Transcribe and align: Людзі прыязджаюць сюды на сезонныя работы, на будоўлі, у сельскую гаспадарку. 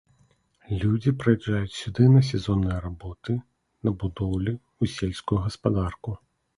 Людзі 0.83 1.13
прыязджаюць 1.23 1.75
сюды 1.81 2.09
на 2.15 2.21
сезонныя 2.31 2.79
работы, 2.87 3.39
на 3.87 3.97
будоўлі, 4.01 4.59
у 4.81 4.95
сельскую 4.99 5.39
гаспадарку. 5.49 6.21